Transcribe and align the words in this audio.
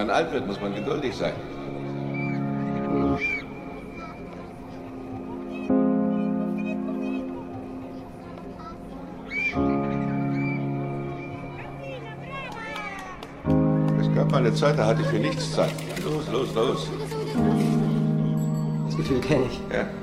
man 0.00 0.08
alt 0.08 0.32
wird, 0.32 0.46
muss 0.46 0.58
man 0.60 0.74
geduldig 0.74 1.14
sein. 1.14 1.34
Es 14.00 14.14
gab 14.14 14.30
mal 14.32 14.38
eine 14.38 14.54
Zeit, 14.54 14.78
da 14.78 14.86
hatte 14.86 15.02
ich 15.02 15.08
für 15.08 15.18
nichts 15.18 15.52
Zeit. 15.52 15.74
Los, 16.02 16.26
los, 16.32 16.54
los. 16.54 16.90
Das 18.86 18.96
Gefühl 18.96 19.20
kenne 19.20 19.44
ich. 19.50 19.60
Ja. 19.70 19.99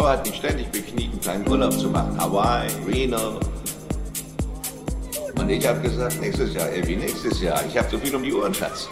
Frau 0.00 0.08
hat 0.08 0.26
mich 0.26 0.36
ständig 0.36 0.66
bekniet, 0.70 1.10
einen 1.10 1.20
kleinen 1.20 1.48
Urlaub 1.48 1.78
zu 1.78 1.90
machen. 1.90 2.18
Hawaii, 2.18 2.70
Reno. 2.88 3.38
Und 5.38 5.50
ich 5.50 5.66
habe 5.66 5.78
gesagt, 5.80 6.18
nächstes 6.22 6.54
Jahr, 6.54 6.70
Elvi, 6.70 6.96
nächstes 6.96 7.42
Jahr. 7.42 7.62
Ich 7.68 7.76
habe 7.76 7.86
so 7.90 7.98
viel 7.98 8.16
um 8.16 8.22
die 8.22 8.32
Ohren, 8.32 8.54
Schatz. 8.54 8.88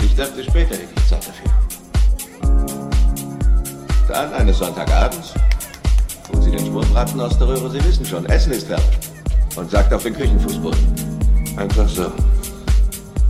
Ich 0.00 0.14
dachte, 0.14 0.44
später 0.44 0.76
hätte 0.76 0.86
ich 0.94 1.08
Zeit 1.08 1.26
dafür. 1.26 1.50
Dann 4.06 4.32
eines 4.32 4.58
Sonntagabends 4.58 5.34
holt 6.32 6.44
sie 6.44 6.52
den 6.52 6.64
Schmorbraten 6.64 7.20
aus 7.20 7.36
der 7.36 7.48
Röhre, 7.48 7.68
Sie 7.68 7.84
wissen 7.84 8.06
schon, 8.06 8.26
Essen 8.26 8.52
ist 8.52 8.68
fertig. 8.68 8.86
Und 9.56 9.68
sagt 9.68 9.92
auf 9.92 10.04
den 10.04 10.14
Küchenfußboden. 10.14 10.78
Einfach 11.56 11.88
so. 11.88 12.12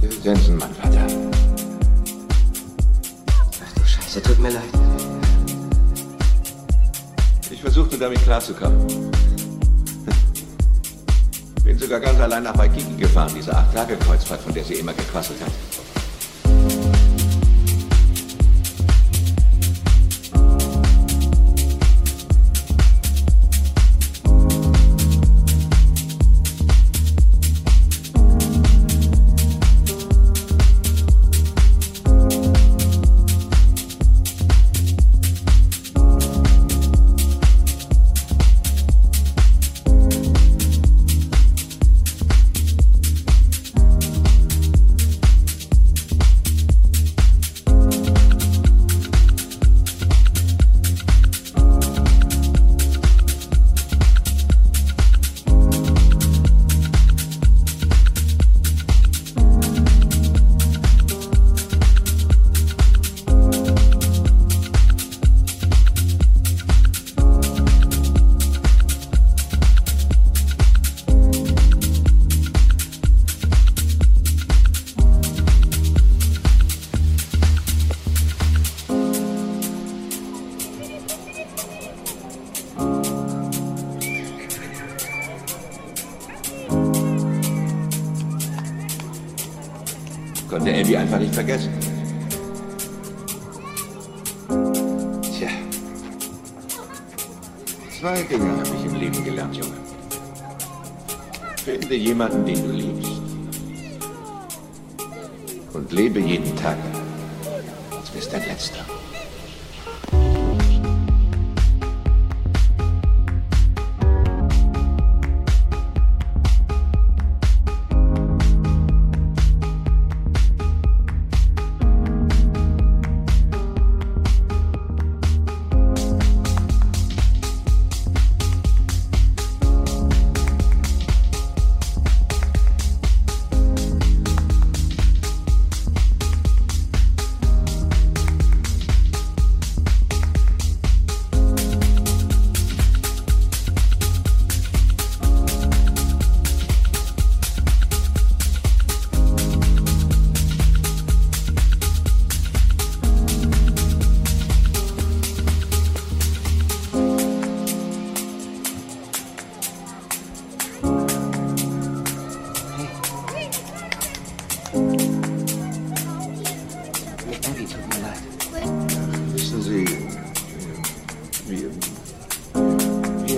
Wir 0.03 0.13
sensen, 0.23 0.59
mein 0.59 0.75
Vater. 0.75 1.07
Ach 3.31 3.73
du 3.75 3.87
Scheiße, 3.87 4.21
tut 4.23 4.39
mir 4.41 4.51
leid. 4.51 5.06
Ich 7.57 7.63
versuchte 7.63 7.97
damit 7.97 8.23
klarzukommen. 8.23 8.87
Bin 11.65 11.79
sogar 11.79 12.01
ganz 12.01 12.21
allein 12.21 12.43
nach 12.43 12.57
Waikiki 12.59 12.97
gefahren, 12.99 13.33
diese 13.35 13.57
Acht-Tage-Kreuzfahrt, 13.57 14.43
von 14.43 14.53
der 14.53 14.63
sie 14.63 14.75
immer 14.75 14.93
gequasselt 14.93 15.41
hat. 15.41 15.66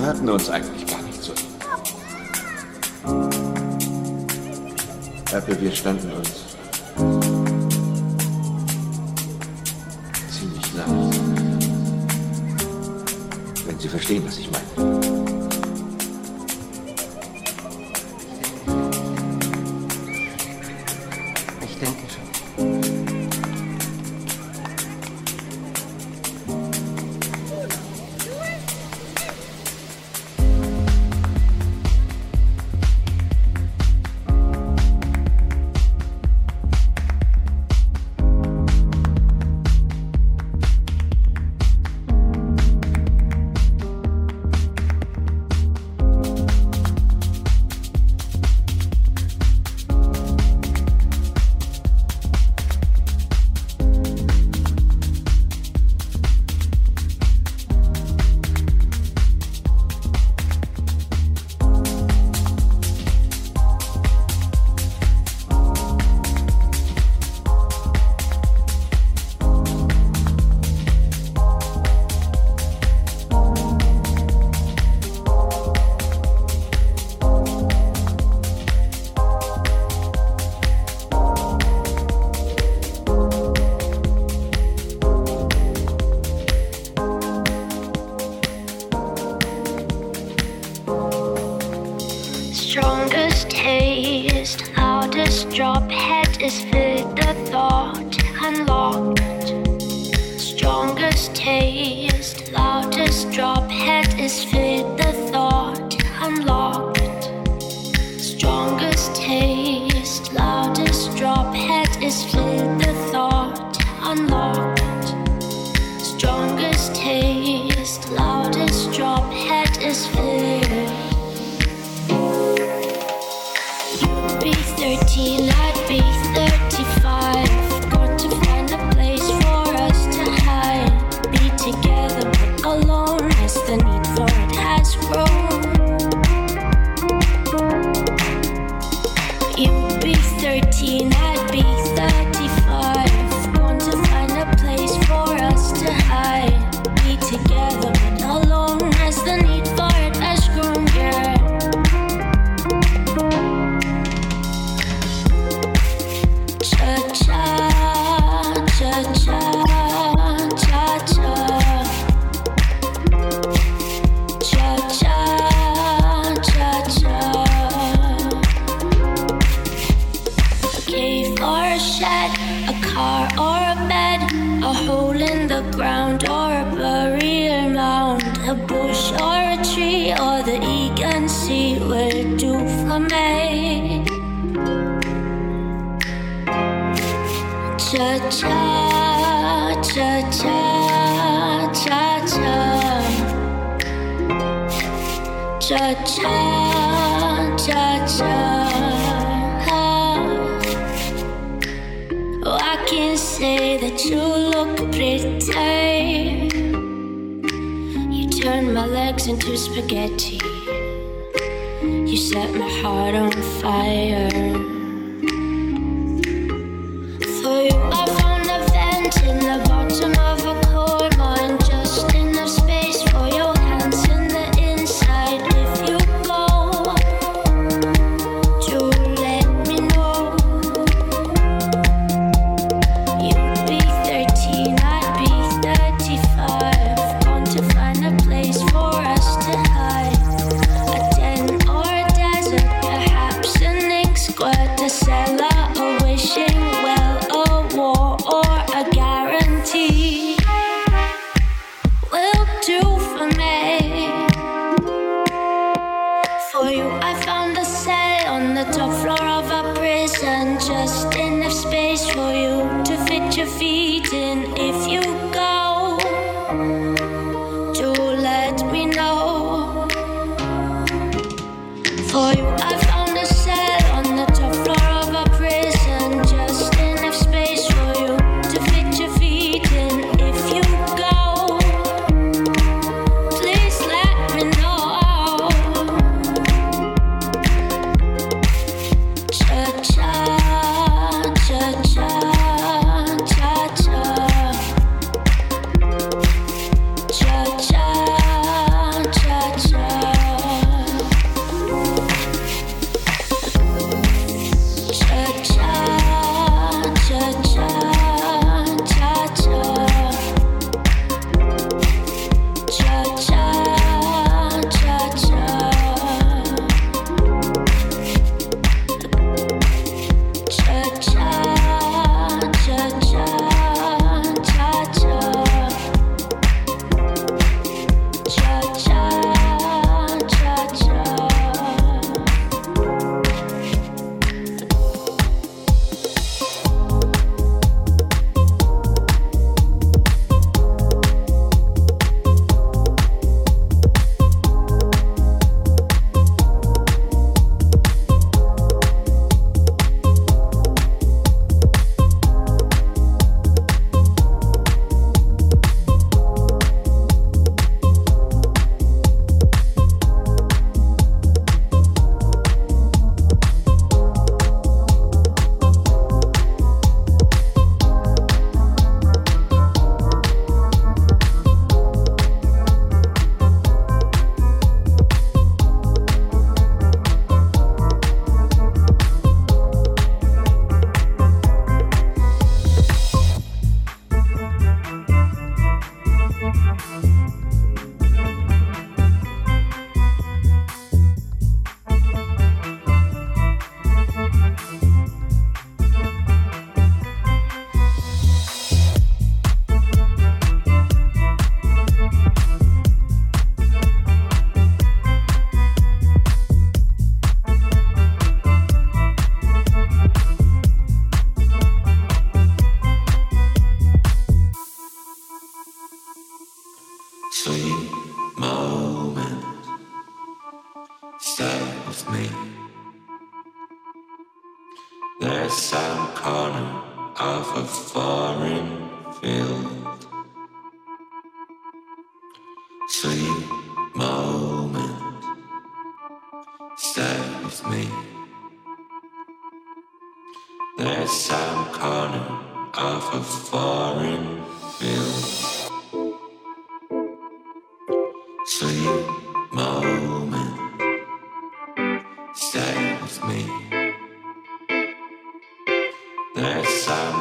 Wir 0.08 0.14
hatten 0.14 0.30
uns 0.30 0.48
eigentlich 0.48 0.86
gar 0.86 1.02
nicht 1.02 1.22
so. 1.22 1.34
Apple, 5.36 5.60
wir 5.60 5.70
standen 5.70 6.10
uns 6.12 6.30
ziemlich 10.30 10.74
nah. 10.74 11.10
Wenn 13.66 13.78
Sie 13.78 13.88
verstehen, 13.88 14.22
was 14.24 14.38
ich 14.38 14.50
meine. 14.50 14.87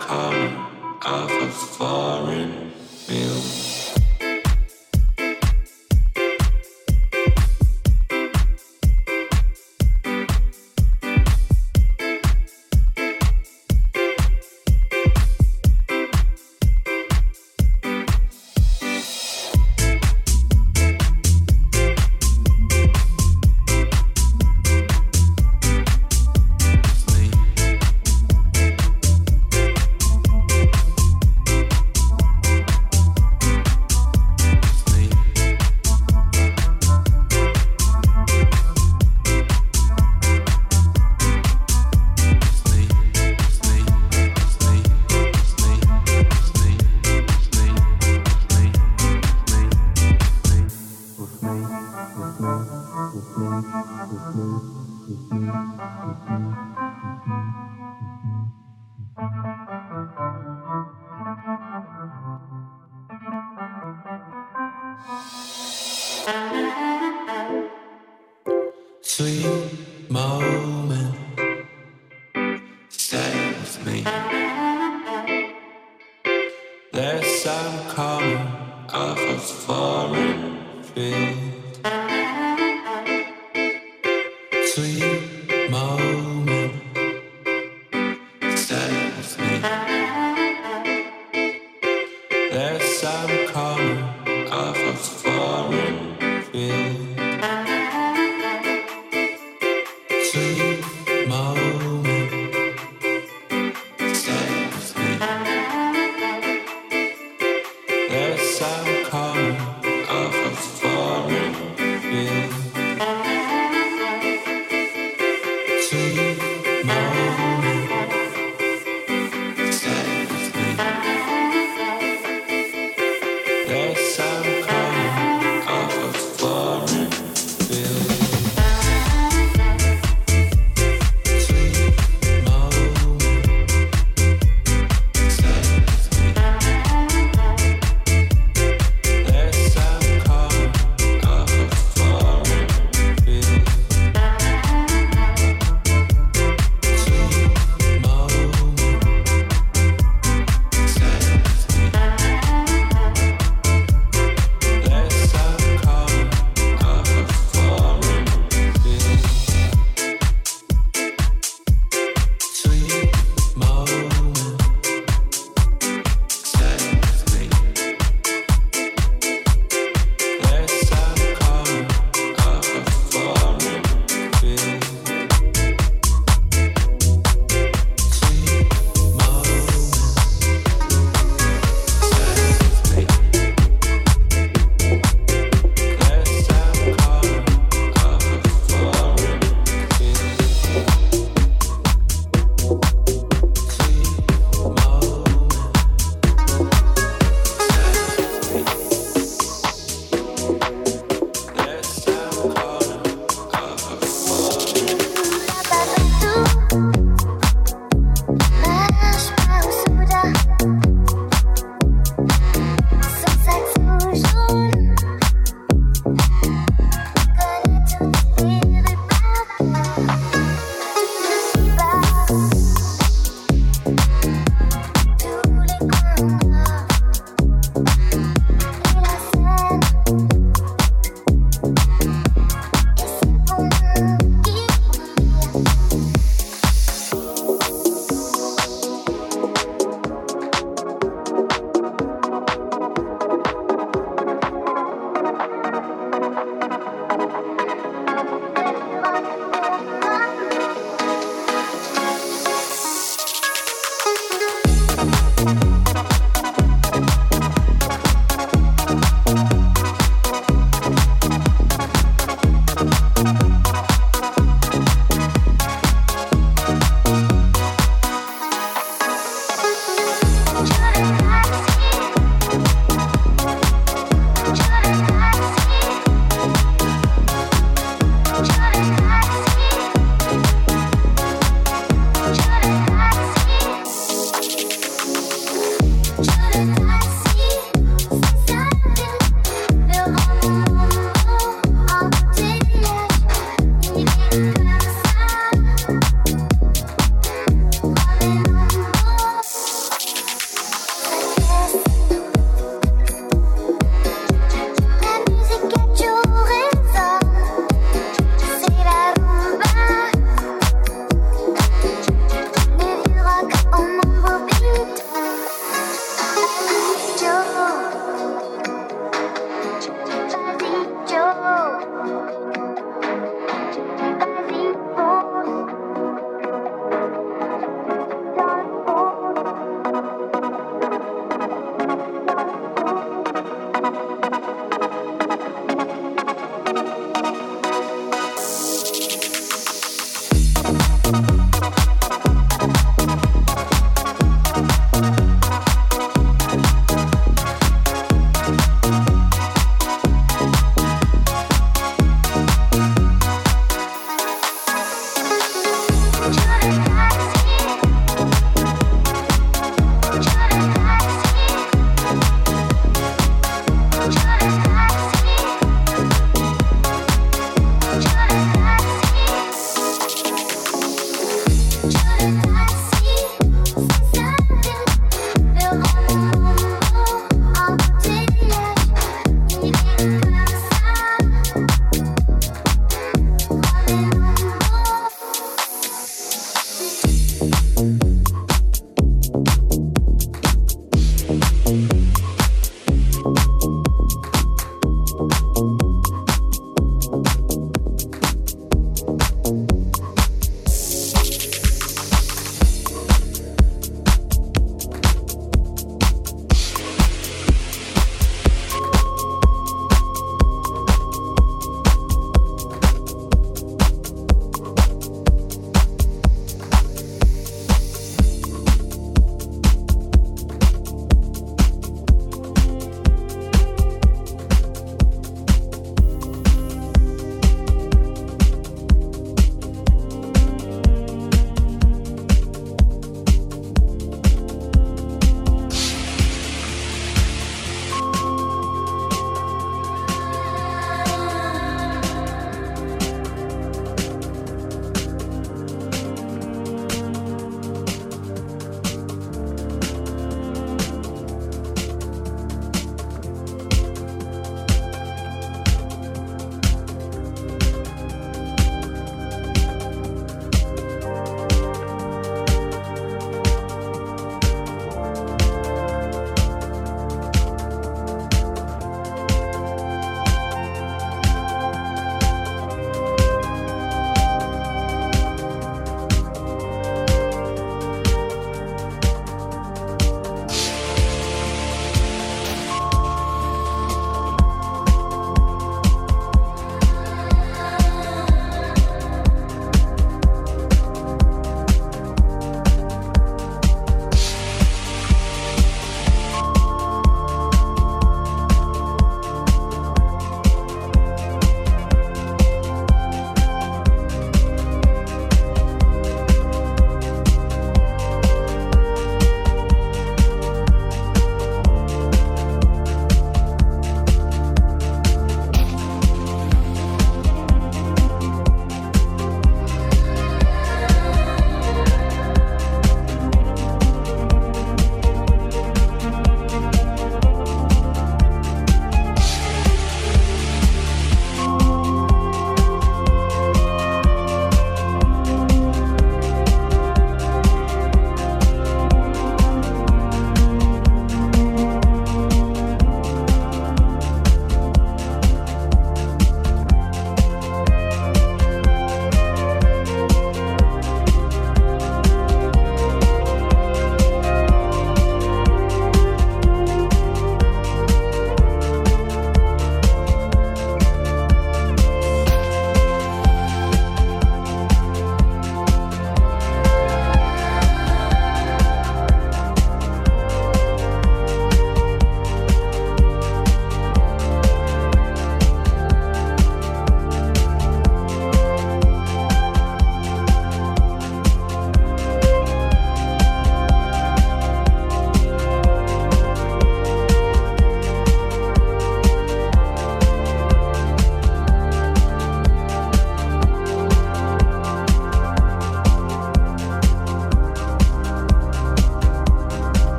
come 0.00 0.98
off 1.02 1.30
of 1.30 1.52
foreign 1.52 2.67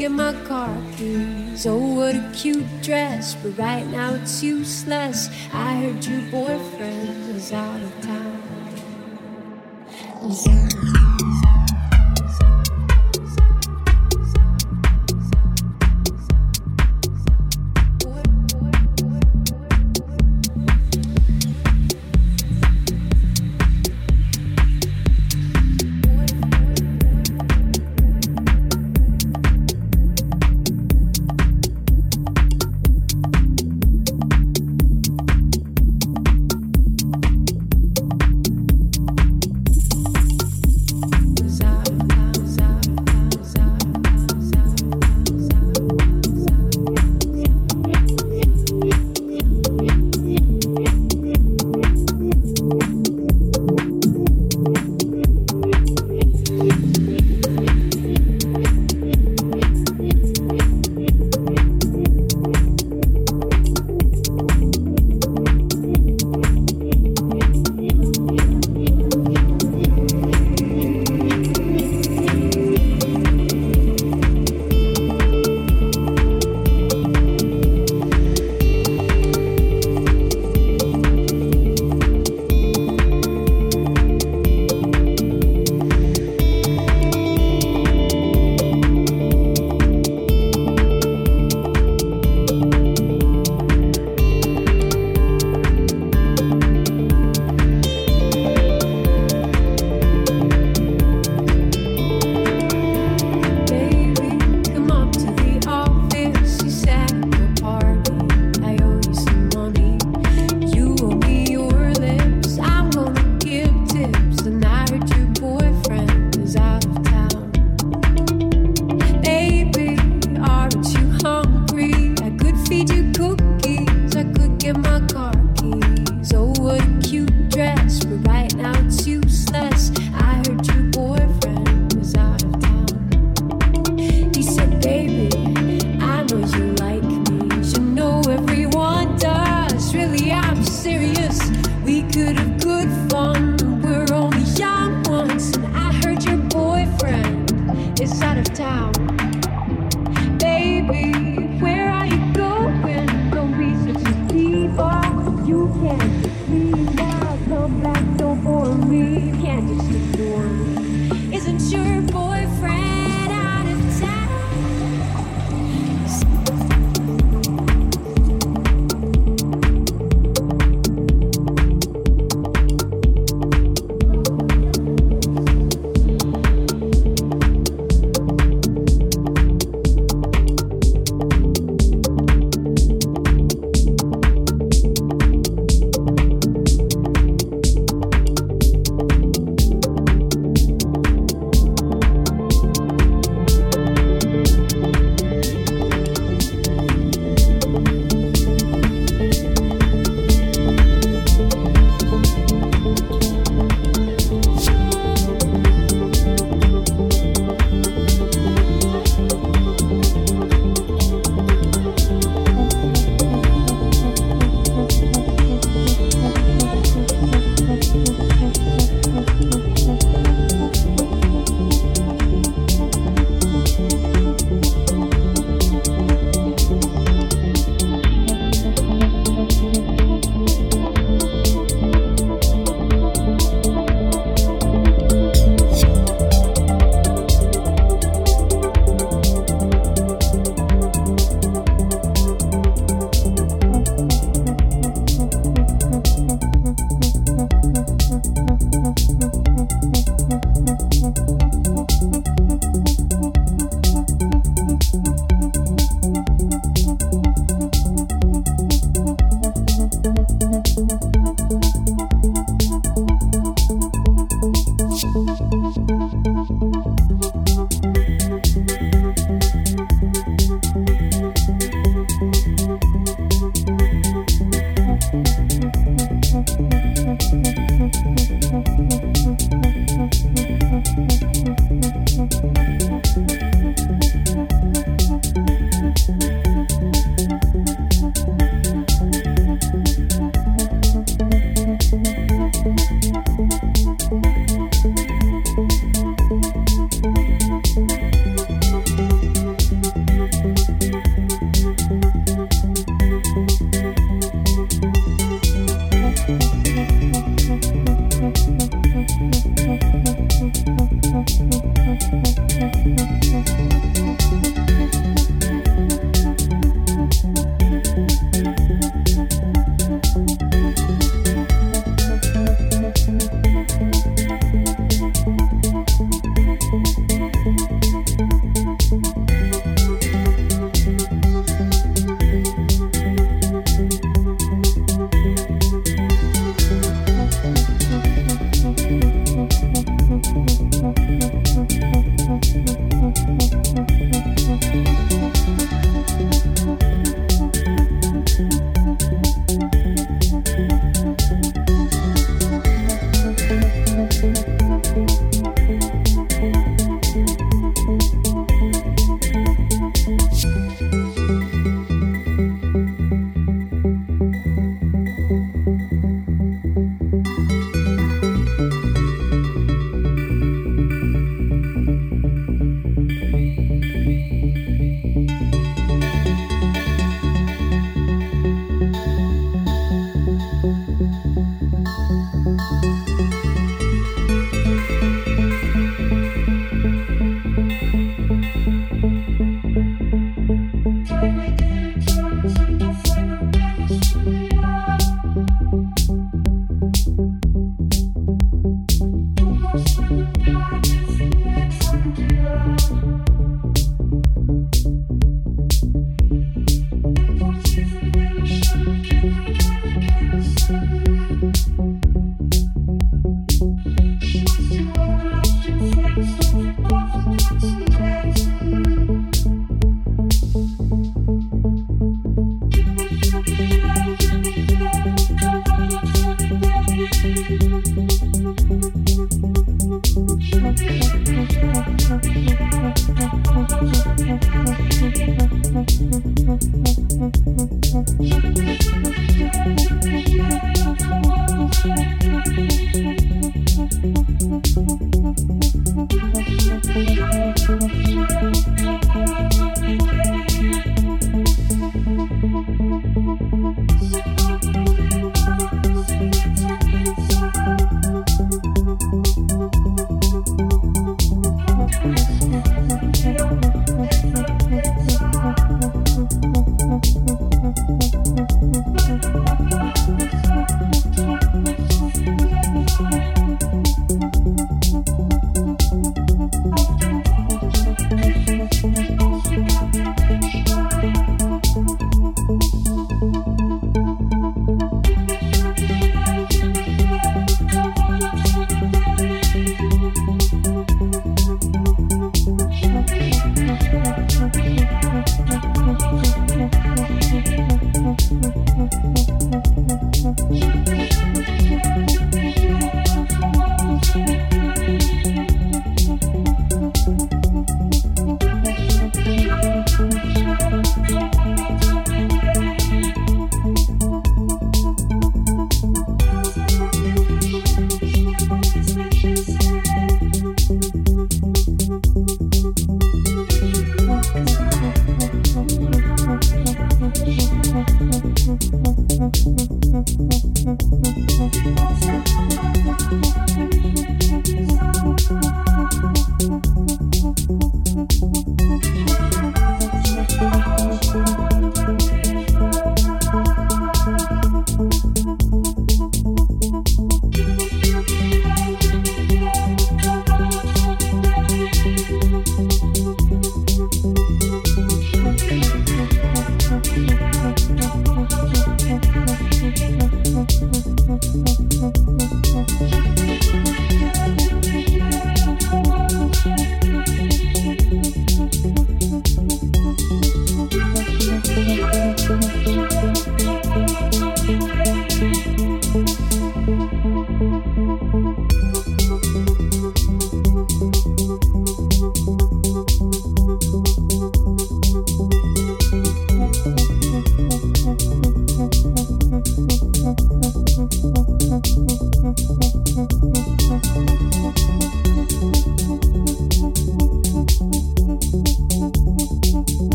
Get 0.00 0.10
my 0.10 0.32
car 0.44 0.74
keys. 0.96 1.66
Oh, 1.66 1.76
what 1.76 2.14
a 2.14 2.32
cute 2.32 2.64
dress. 2.80 3.34
But 3.34 3.58
right 3.58 3.86
now 3.86 4.14
it's 4.14 4.42
useless. 4.42 5.28
I 5.52 5.74
heard 5.74 6.02
your 6.06 6.22
boyfriend 6.30 7.34
was 7.34 7.52
out 7.52 7.82
of 7.82 8.00
town. 8.00 8.40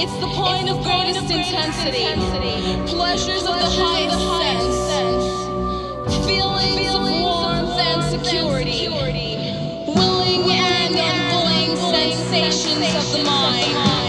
It's 0.00 0.16
the 0.20 0.28
point 0.28 0.70
of 0.70 0.80
greatest 0.84 1.28
intensity, 1.28 2.06
pleasures 2.86 3.42
of 3.42 3.58
the 3.58 3.66
highest 3.66 4.20
sense, 4.86 6.24
feelings 6.24 6.94
of 6.94 7.02
warmth 7.20 7.76
and 7.80 8.04
security, 8.04 8.88
willing 8.88 10.50
and 10.52 10.94
unwilling 10.94 11.76
sensations 11.76 12.94
of 12.94 13.12
the 13.12 13.24
mind. 13.24 14.07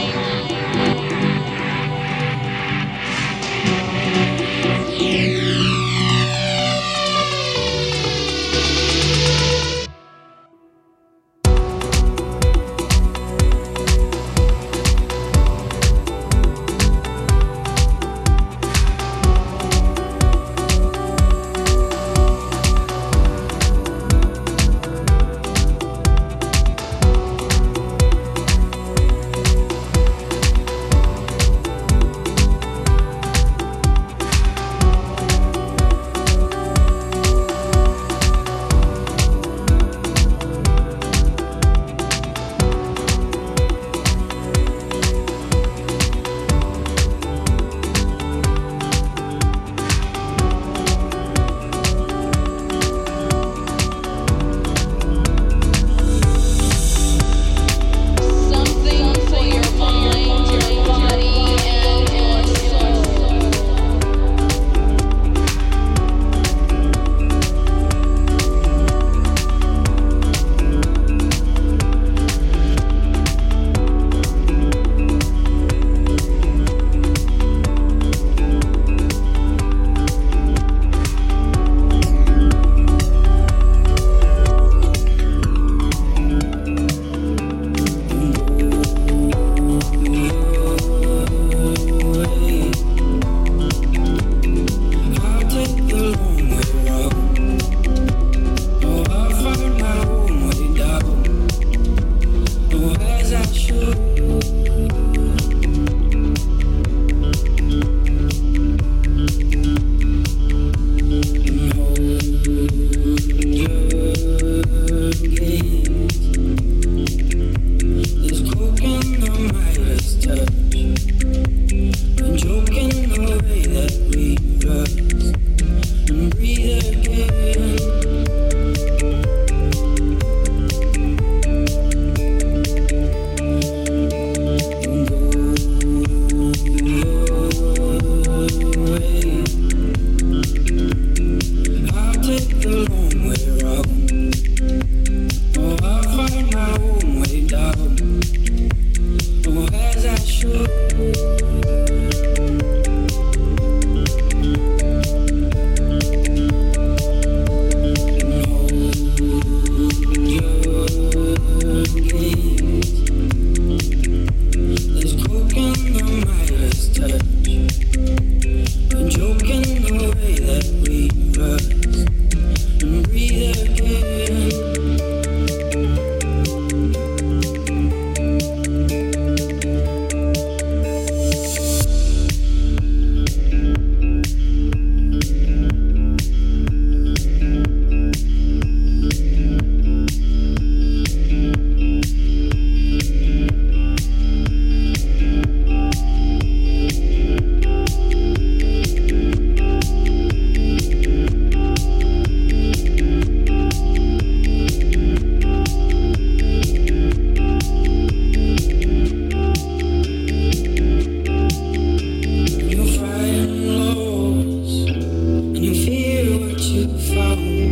You 217.60 217.66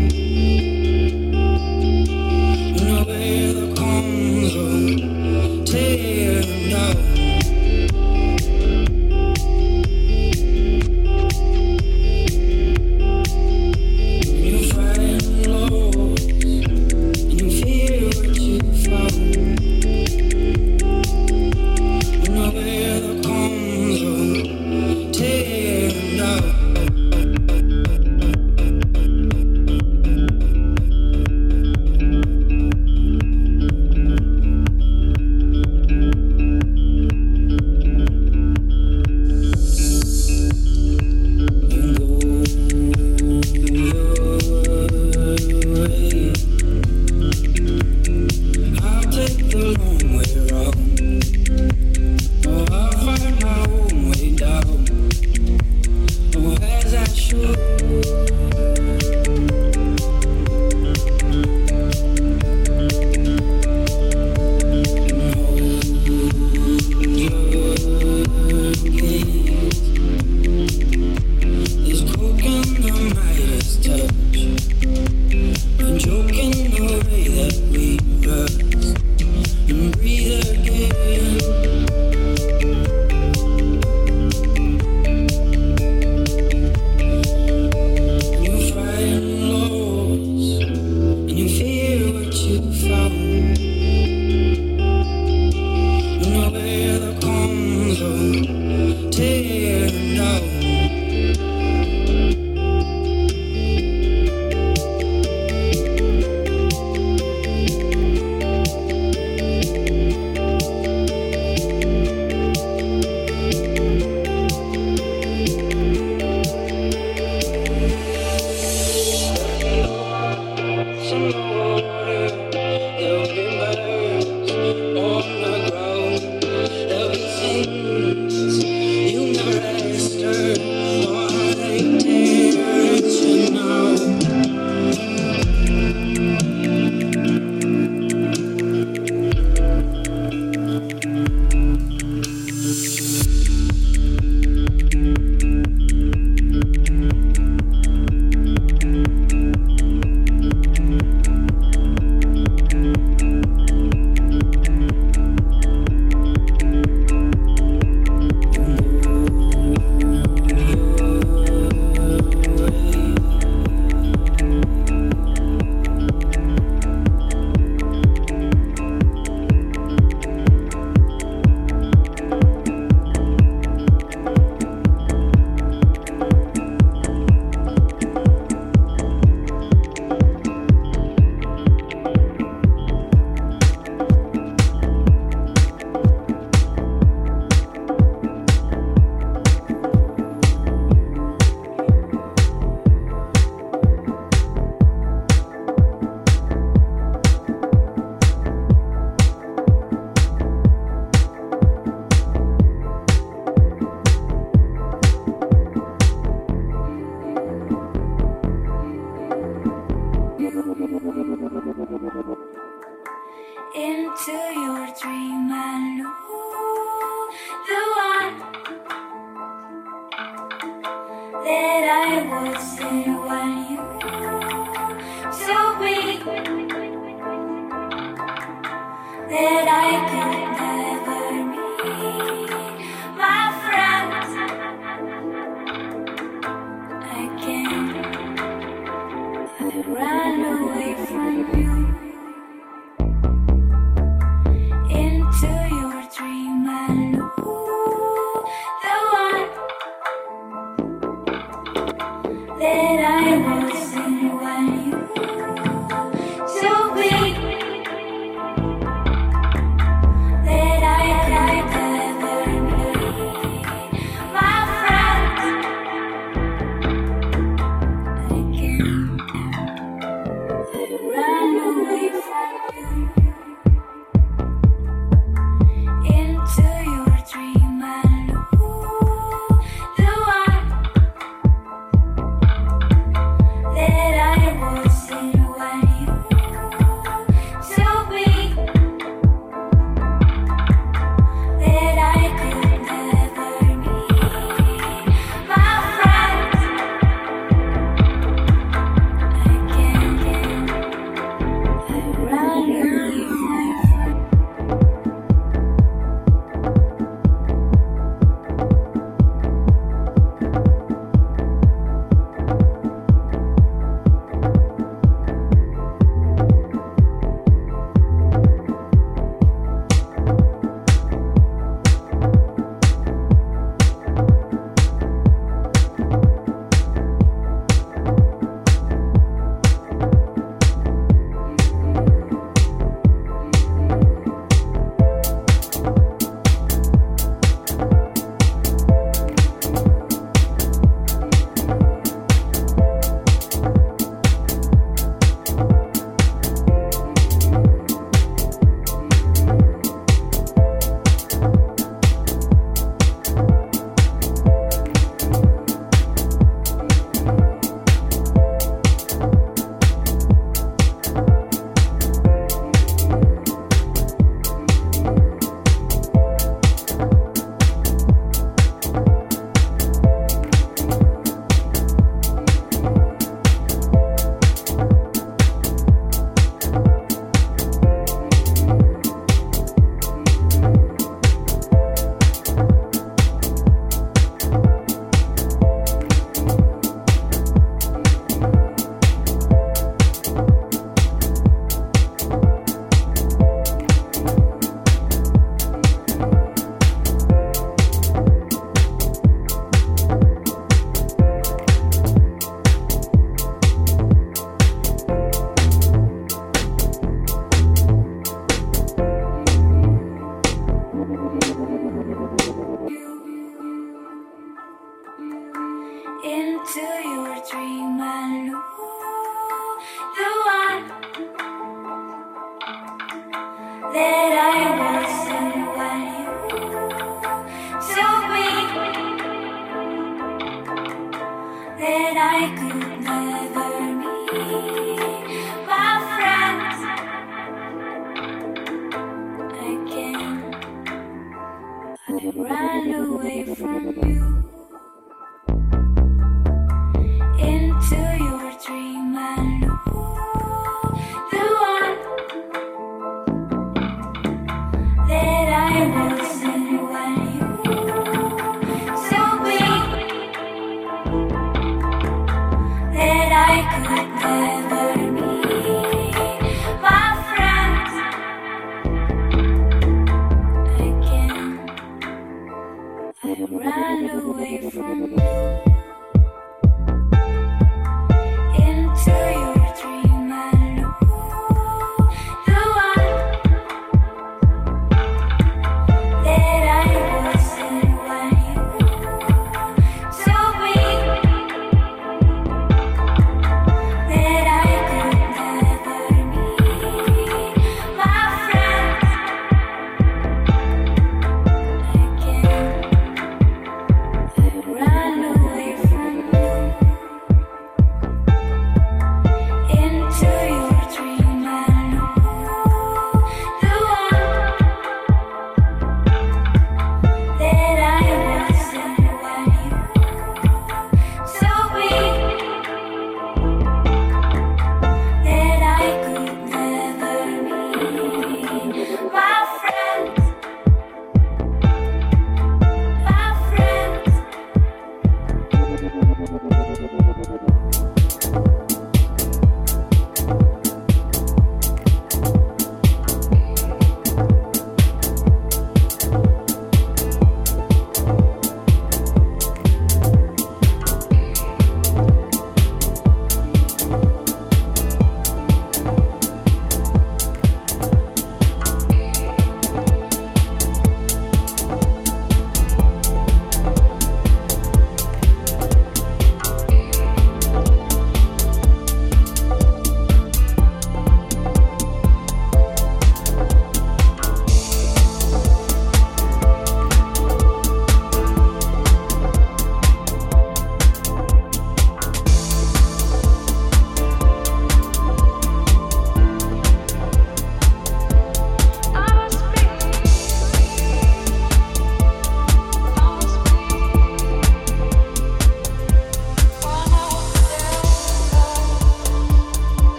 know 2.85 3.05
it 3.07 3.77
comes 3.77 4.55
a 4.55 5.63
tear. 5.65 7.26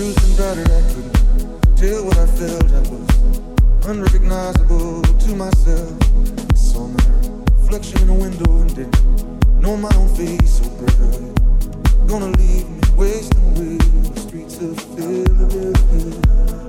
Bruised 0.00 0.24
and 0.24 0.38
battered, 0.38 0.70
I 0.70 0.80
couldn't 0.94 1.76
tell 1.76 2.04
what 2.06 2.16
I 2.16 2.26
felt. 2.26 2.72
I 2.72 2.80
was 2.88 3.86
unrecognizable 3.86 5.02
to 5.02 5.36
myself. 5.36 5.92
I 6.50 6.54
saw 6.54 6.86
my 6.86 7.04
reflection 7.58 8.00
in 8.02 8.08
a 8.08 8.14
window 8.14 8.60
and 8.60 8.74
didn't 8.74 9.60
know 9.60 9.76
my 9.76 9.94
own 9.96 10.08
face. 10.16 10.62
So, 10.62 10.70
brother, 10.70 11.34
gonna 12.06 12.32
leave 12.38 12.66
me 12.70 12.80
wasting 12.96 13.44
away 13.52 13.76
the 13.76 14.20
streets 14.20 14.56
of 14.62 14.80
Philadelphia. 14.96 16.59